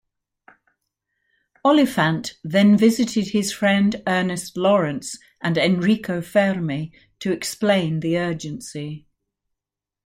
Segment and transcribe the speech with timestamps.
[1.63, 9.05] Oliphant then visited his friend Ernest Lawrence and Enrico Fermi to explain the urgency.